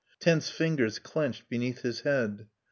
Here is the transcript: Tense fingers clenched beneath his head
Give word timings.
Tense 0.19 0.49
fingers 0.49 0.97
clenched 0.97 1.47
beneath 1.47 1.83
his 1.83 1.99
head 1.99 2.47